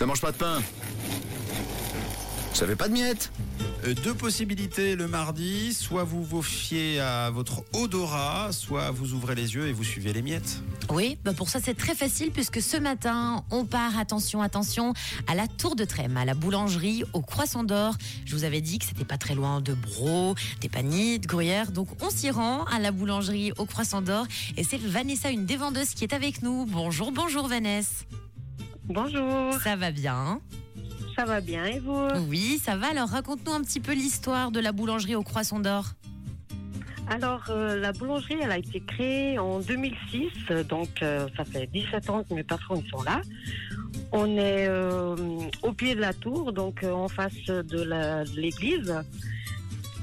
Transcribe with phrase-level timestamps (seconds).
[0.00, 0.62] Ça mange pas de pain.
[2.54, 3.30] Ça fait pas de miettes.
[3.84, 9.34] Euh, Deux possibilités le mardi, soit vous vous fiez à votre odorat, soit vous ouvrez
[9.34, 10.62] les yeux et vous suivez les miettes.
[10.88, 14.94] Oui, bah pour ça c'est très facile puisque ce matin, on part, attention, attention,
[15.26, 17.94] à la Tour de Trême, à la boulangerie au Croissant d'Or.
[18.24, 21.72] Je vous avais dit que c'était pas très loin de Bro, des Pagny, de Gruyère.
[21.72, 24.26] Donc on s'y rend à la boulangerie au Croissant d'Or
[24.56, 26.64] et c'est Vanessa, une des vendeuses qui est avec nous.
[26.64, 28.06] Bonjour, bonjour Vanessa.
[28.90, 30.40] Bonjour, Ça va bien
[31.16, 32.08] ça va bien et vous?
[32.28, 32.88] Oui, ça va.
[32.88, 35.90] Alors raconte-nous un petit peu l'histoire de la boulangerie au Croissant d'Or.
[37.08, 41.66] Alors euh, la boulangerie, elle a été créée en 2006, euh, donc euh, ça fait
[41.66, 43.20] 17 ans que mes patrons sont là.
[44.12, 45.14] On est euh,
[45.62, 48.94] au pied de la tour, donc en face de l'église.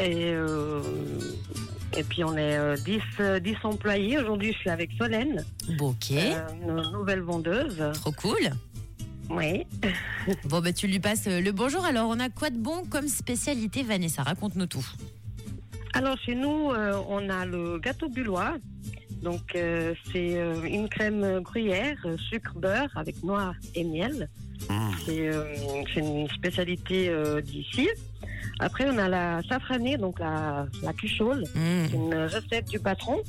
[0.00, 0.32] Et,
[1.96, 4.18] et puis on est euh, 10, euh, 10 employés.
[4.18, 5.44] Aujourd'hui, je suis avec Solène,
[5.76, 7.82] Bon, ok, une nouvelle vendeuse.
[7.94, 8.50] trop cool.
[9.32, 9.66] Oui.
[10.44, 11.84] Bon, bah tu lui passes euh, le bonjour.
[11.84, 14.22] Alors on a quoi de bon comme spécialité, Vanessa?
[14.22, 14.86] Raconte-nous tout.
[15.94, 18.54] Alors chez nous, euh, on a le gâteau bullois.
[19.22, 21.96] Donc euh, c'est euh, une crème gruyère,
[22.28, 24.28] sucre, beurre avec noix et miel.
[25.06, 25.44] C'est euh,
[25.92, 27.88] c'est une spécialité euh, d'ici.
[28.60, 31.44] Après on a la safranée, donc la, la cuchole.
[31.54, 31.86] Mmh.
[31.90, 33.22] C'est une recette du patron.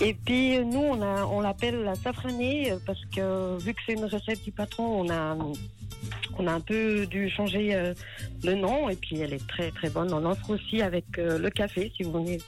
[0.00, 3.80] Et puis euh, nous on a on l'appelle la safranée euh, parce que vu que
[3.86, 5.36] c'est une recette du patron, on a
[6.38, 7.94] on a un peu dû changer euh,
[8.44, 10.12] le nom et puis elle est très très bonne.
[10.12, 11.92] On offre aussi avec euh, le café.
[11.96, 12.40] Si vous venez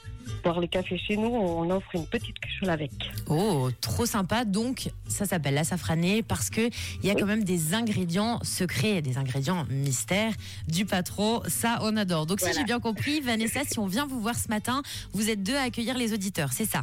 [0.43, 2.91] boire le café chez nous, on offre une petite cuchole avec.
[3.27, 4.45] Oh, trop sympa.
[4.45, 6.69] Donc, ça s'appelle la safranée parce que
[7.03, 10.33] il y a quand même des ingrédients secrets, des ingrédients mystères
[10.67, 11.41] du patron.
[11.47, 12.25] Ça, on adore.
[12.25, 14.81] Donc, si j'ai bien compris, Vanessa, si on vient vous voir ce matin,
[15.13, 16.81] vous êtes deux à accueillir les auditeurs, c'est ça?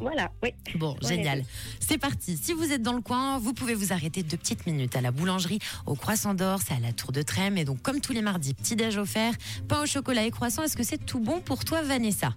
[0.00, 0.50] Voilà, oui.
[0.74, 1.08] Bon, Ouais.
[1.08, 1.44] génial.
[1.80, 2.36] C'est parti.
[2.36, 5.12] Si vous êtes dans le coin, vous pouvez vous arrêter deux petites minutes à la
[5.12, 7.56] boulangerie au Croissant d'Or, c'est à la Tour de Trême.
[7.58, 9.34] Et donc, comme tous les mardis, petit déj offert,
[9.68, 10.62] pain au chocolat et croissant.
[10.62, 12.34] Est-ce que c'est tout bon pour toi, Vanessa?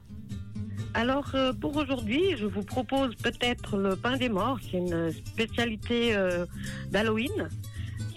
[0.93, 4.57] Alors euh, pour aujourd'hui, je vous propose peut-être le pain des morts.
[4.63, 6.45] C'est une spécialité euh,
[6.91, 7.49] d'Halloween.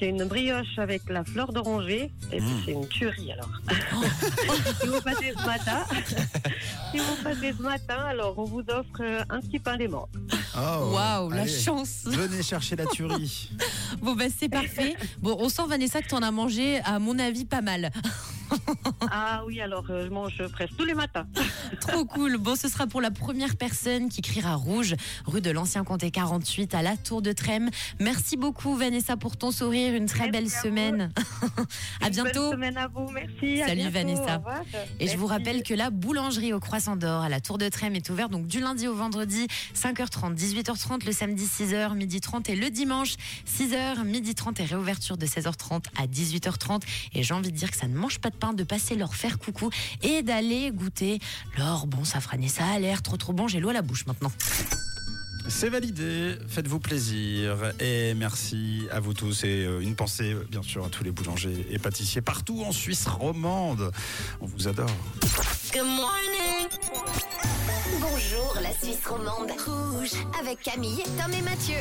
[0.00, 2.62] C'est une brioche avec la fleur d'oranger et puis Mm.
[2.64, 3.50] c'est une tuerie alors.
[4.80, 5.84] si vous passez ce matin,
[6.90, 10.08] si vous passez ce matin, alors on vous offre euh, un petit pain des morts.
[10.56, 13.50] Oh, Waouh, la allez, chance Venez chercher la tuerie.
[14.00, 14.96] Bon, bah, c'est parfait.
[15.18, 17.90] Bon, on sent, Vanessa, que t'en as mangé, à mon avis, pas mal.
[19.12, 21.26] Ah oui, alors euh, je mange presque tous les matins.
[21.80, 22.36] Trop cool.
[22.36, 24.94] Bon, ce sera pour la première personne qui criera rouge,
[25.26, 27.70] rue de l'Ancien Comté 48 à la Tour de Trême.
[27.98, 29.94] Merci beaucoup, Vanessa, pour ton sourire.
[29.94, 31.12] Une très Merci belle à semaine.
[32.00, 32.50] à Une bientôt.
[32.50, 33.58] Belle semaine à vous, merci.
[33.58, 34.42] Salut, bientôt, Vanessa.
[35.00, 37.94] Et je vous rappelle que la boulangerie au Croissant d'Or à la Tour de Trême
[37.94, 42.56] est ouverte donc du lundi au vendredi 5h30, 18h30, le samedi 6h, midi 30 et
[42.56, 43.14] le dimanche
[43.46, 46.82] 6h, midi 30 et réouverture de 16h30 à 18h30.
[47.14, 49.14] Et j'ai envie de dire que ça ne mange pas de pain de passer leur
[49.14, 49.70] faire coucou
[50.02, 51.20] et d'aller goûter
[51.56, 52.48] leur bon safrané.
[52.48, 54.32] Ça a l'air trop trop bon, j'ai l'eau à la bouche maintenant.
[55.48, 60.84] C'est validé, faites-vous plaisir et merci à vous tous et euh, une pensée bien sûr
[60.84, 63.90] à tous les boulangers et pâtissiers partout en Suisse romande.
[64.40, 64.90] On vous adore.
[68.00, 69.50] Bonjour la Suisse romande.
[69.66, 71.76] Rouge avec Camille, Tom et Mathieu.